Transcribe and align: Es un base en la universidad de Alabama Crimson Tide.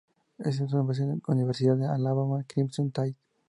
Es 0.39 0.59
un 0.59 0.87
base 0.87 1.03
en 1.03 1.09
la 1.09 1.19
universidad 1.27 1.77
de 1.77 1.85
Alabama 1.85 2.43
Crimson 2.47 2.89
Tide. 2.89 3.15